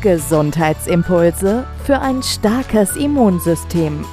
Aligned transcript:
Gesundheitsimpulse 0.00 1.66
für 1.82 1.98
ein 1.98 2.22
starkes 2.22 2.94
Immunsystem. 2.94 4.04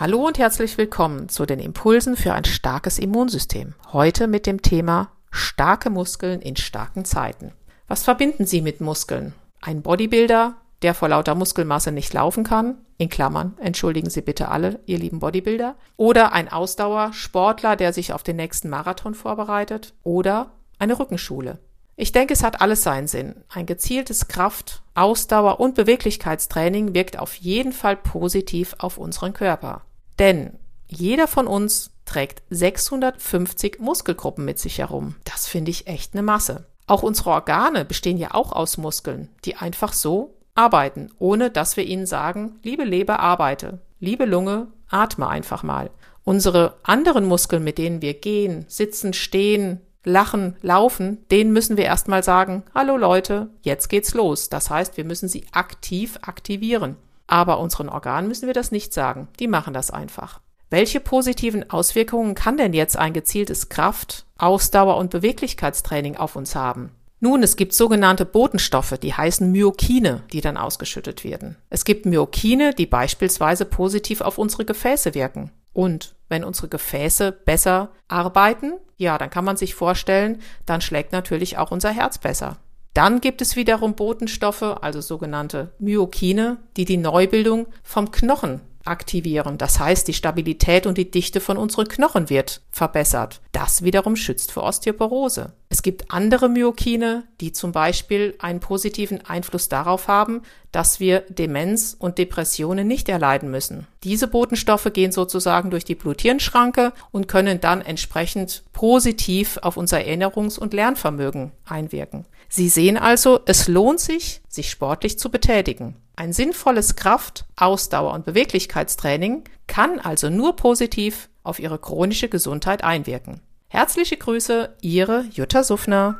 Hallo 0.00 0.26
und 0.26 0.40
herzlich 0.40 0.76
willkommen 0.76 1.28
zu 1.28 1.46
den 1.46 1.60
Impulsen 1.60 2.16
für 2.16 2.32
ein 2.32 2.44
starkes 2.44 2.98
Immunsystem. 2.98 3.74
Heute 3.92 4.26
mit 4.26 4.44
dem 4.46 4.60
Thema 4.60 5.12
starke 5.30 5.88
Muskeln 5.88 6.40
in 6.40 6.56
starken 6.56 7.04
Zeiten. 7.04 7.52
Was 7.86 8.02
verbinden 8.02 8.44
Sie 8.44 8.60
mit 8.60 8.80
Muskeln? 8.80 9.32
Ein 9.60 9.82
Bodybuilder, 9.82 10.56
der 10.82 10.94
vor 10.94 11.08
lauter 11.08 11.36
Muskelmasse 11.36 11.92
nicht 11.92 12.12
laufen 12.12 12.42
kann, 12.42 12.78
in 12.98 13.08
Klammern, 13.08 13.54
entschuldigen 13.60 14.10
Sie 14.10 14.22
bitte 14.22 14.48
alle, 14.48 14.80
ihr 14.86 14.98
lieben 14.98 15.20
Bodybuilder, 15.20 15.76
oder 15.96 16.32
ein 16.32 16.50
Ausdauersportler, 16.50 17.76
der 17.76 17.92
sich 17.92 18.12
auf 18.12 18.24
den 18.24 18.34
nächsten 18.34 18.68
Marathon 18.68 19.14
vorbereitet, 19.14 19.94
oder 20.02 20.50
eine 20.80 20.98
Rückenschule. 20.98 21.60
Ich 22.00 22.12
denke, 22.12 22.32
es 22.32 22.42
hat 22.42 22.62
alles 22.62 22.82
seinen 22.82 23.08
Sinn. 23.08 23.34
Ein 23.50 23.66
gezieltes 23.66 24.26
Kraft-, 24.26 24.80
Ausdauer- 24.94 25.60
und 25.60 25.74
Beweglichkeitstraining 25.74 26.94
wirkt 26.94 27.18
auf 27.18 27.34
jeden 27.34 27.74
Fall 27.74 27.94
positiv 27.94 28.74
auf 28.78 28.96
unseren 28.96 29.34
Körper. 29.34 29.82
Denn 30.18 30.58
jeder 30.88 31.28
von 31.28 31.46
uns 31.46 31.90
trägt 32.06 32.42
650 32.48 33.80
Muskelgruppen 33.80 34.46
mit 34.46 34.58
sich 34.58 34.78
herum. 34.78 35.16
Das 35.24 35.46
finde 35.46 35.72
ich 35.72 35.88
echt 35.88 36.14
eine 36.14 36.22
Masse. 36.22 36.64
Auch 36.86 37.02
unsere 37.02 37.30
Organe 37.32 37.84
bestehen 37.84 38.16
ja 38.16 38.32
auch 38.32 38.52
aus 38.52 38.78
Muskeln, 38.78 39.28
die 39.44 39.56
einfach 39.56 39.92
so 39.92 40.38
arbeiten, 40.54 41.10
ohne 41.18 41.50
dass 41.50 41.76
wir 41.76 41.84
ihnen 41.84 42.06
sagen, 42.06 42.60
liebe 42.62 42.84
Leber, 42.84 43.20
arbeite, 43.20 43.82
liebe 43.98 44.24
Lunge, 44.24 44.68
atme 44.88 45.28
einfach 45.28 45.62
mal. 45.62 45.90
Unsere 46.24 46.78
anderen 46.82 47.26
Muskeln, 47.26 47.62
mit 47.62 47.76
denen 47.76 48.00
wir 48.00 48.14
gehen, 48.14 48.64
sitzen, 48.68 49.12
stehen, 49.12 49.82
lachen, 50.04 50.56
laufen, 50.62 51.24
denen 51.30 51.52
müssen 51.52 51.76
wir 51.76 51.84
erstmal 51.84 52.22
sagen, 52.22 52.64
hallo 52.74 52.96
Leute, 52.96 53.50
jetzt 53.62 53.88
geht's 53.88 54.14
los. 54.14 54.48
Das 54.48 54.70
heißt, 54.70 54.96
wir 54.96 55.04
müssen 55.04 55.28
sie 55.28 55.46
aktiv 55.52 56.18
aktivieren. 56.22 56.96
Aber 57.26 57.60
unseren 57.60 57.88
Organen 57.88 58.28
müssen 58.28 58.46
wir 58.46 58.54
das 58.54 58.72
nicht 58.72 58.92
sagen. 58.92 59.28
Die 59.38 59.46
machen 59.46 59.72
das 59.72 59.90
einfach. 59.90 60.40
Welche 60.68 61.00
positiven 61.00 61.68
Auswirkungen 61.70 62.34
kann 62.34 62.56
denn 62.56 62.72
jetzt 62.72 62.96
ein 62.96 63.12
gezieltes 63.12 63.68
Kraft-, 63.68 64.24
Ausdauer- 64.38 64.96
und 64.96 65.10
Beweglichkeitstraining 65.10 66.16
auf 66.16 66.36
uns 66.36 66.54
haben? 66.54 66.90
Nun, 67.22 67.42
es 67.42 67.56
gibt 67.56 67.74
sogenannte 67.74 68.24
Botenstoffe, 68.24 68.96
die 68.96 69.12
heißen 69.12 69.52
Myokine, 69.52 70.22
die 70.32 70.40
dann 70.40 70.56
ausgeschüttet 70.56 71.22
werden. 71.22 71.56
Es 71.68 71.84
gibt 71.84 72.06
Myokine, 72.06 72.72
die 72.72 72.86
beispielsweise 72.86 73.66
positiv 73.66 74.22
auf 74.22 74.38
unsere 74.38 74.64
Gefäße 74.64 75.14
wirken. 75.14 75.50
Und 75.72 76.14
wenn 76.28 76.44
unsere 76.44 76.68
Gefäße 76.68 77.32
besser 77.32 77.90
arbeiten, 78.08 78.72
ja, 78.96 79.18
dann 79.18 79.30
kann 79.30 79.44
man 79.44 79.56
sich 79.56 79.74
vorstellen, 79.74 80.40
dann 80.66 80.80
schlägt 80.80 81.12
natürlich 81.12 81.58
auch 81.58 81.70
unser 81.70 81.90
Herz 81.90 82.18
besser. 82.18 82.58
Dann 82.94 83.20
gibt 83.20 83.40
es 83.40 83.56
wiederum 83.56 83.94
Botenstoffe, 83.94 84.62
also 84.62 85.00
sogenannte 85.00 85.72
Myokine, 85.78 86.58
die 86.76 86.84
die 86.84 86.96
Neubildung 86.96 87.66
vom 87.82 88.10
Knochen 88.10 88.60
aktivieren. 88.84 89.58
Das 89.58 89.78
heißt, 89.78 90.08
die 90.08 90.14
Stabilität 90.14 90.86
und 90.86 90.98
die 90.98 91.10
Dichte 91.10 91.40
von 91.40 91.56
unseren 91.56 91.88
Knochen 91.88 92.30
wird 92.30 92.62
verbessert. 92.70 93.40
Das 93.52 93.82
wiederum 93.82 94.16
schützt 94.16 94.52
vor 94.52 94.62
Osteoporose. 94.64 95.52
Es 95.68 95.82
gibt 95.82 96.10
andere 96.10 96.48
Myokine, 96.48 97.24
die 97.40 97.52
zum 97.52 97.72
Beispiel 97.72 98.34
einen 98.38 98.60
positiven 98.60 99.24
Einfluss 99.24 99.68
darauf 99.68 100.08
haben, 100.08 100.42
dass 100.72 100.98
wir 101.00 101.20
Demenz 101.28 101.94
und 101.98 102.18
Depressionen 102.18 102.88
nicht 102.88 103.08
erleiden 103.08 103.50
müssen. 103.50 103.86
Diese 104.02 104.28
Botenstoffe 104.28 104.90
gehen 104.92 105.12
sozusagen 105.12 105.70
durch 105.70 105.84
die 105.84 105.94
Bluthirnschranke 105.94 106.92
und 107.10 107.28
können 107.28 107.60
dann 107.60 107.82
entsprechend 107.82 108.64
positiv 108.72 109.58
auf 109.62 109.76
unser 109.76 109.98
Erinnerungs- 109.98 110.58
und 110.58 110.74
Lernvermögen 110.74 111.52
einwirken. 111.64 112.26
Sie 112.48 112.68
sehen 112.68 112.96
also, 112.96 113.40
es 113.46 113.68
lohnt 113.68 114.00
sich, 114.00 114.40
sich 114.48 114.70
sportlich 114.70 115.18
zu 115.18 115.30
betätigen. 115.30 115.94
Ein 116.16 116.32
sinnvolles 116.32 116.96
Kraft-, 116.96 117.46
Ausdauer- 117.56 118.14
und 118.14 118.24
Beweglichkeitstraining 118.24 119.44
kann 119.66 119.98
also 119.98 120.28
nur 120.28 120.56
positiv 120.56 121.30
auf 121.42 121.58
Ihre 121.58 121.78
chronische 121.78 122.28
Gesundheit 122.28 122.84
einwirken. 122.84 123.40
Herzliche 123.68 124.16
Grüße, 124.16 124.76
Ihre 124.80 125.24
Jutta 125.32 125.62
Suffner. 125.62 126.18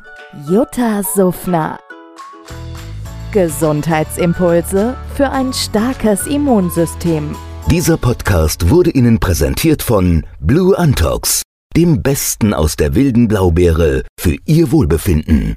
Jutta 0.49 1.03
Suffner. 1.03 1.79
Gesundheitsimpulse 3.33 4.97
für 5.15 5.31
ein 5.31 5.53
starkes 5.53 6.27
Immunsystem. 6.27 7.37
Dieser 7.71 7.97
Podcast 7.97 8.71
wurde 8.71 8.91
Ihnen 8.91 9.21
präsentiert 9.21 9.83
von 9.83 10.27
Blue 10.41 10.77
Antox, 10.77 11.43
dem 11.77 12.03
Besten 12.03 12.55
aus 12.55 12.75
der 12.77 12.95
wilden 12.95 13.29
Blaubeere 13.29 14.03
für 14.19 14.37
Ihr 14.47 14.73
Wohlbefinden. 14.73 15.57